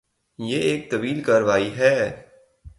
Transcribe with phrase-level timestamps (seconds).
[0.39, 2.21] یہ ایک طویل کارروائی ہے۔